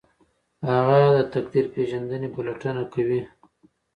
[0.71, 3.21] هغه د تقدیر پیژندنې پلټنه کوي.